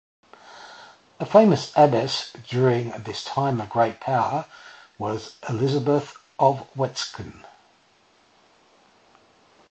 [1.19, 4.47] A famous abbess during this time of great power
[4.97, 7.45] was Elisabeth of Wetzikon.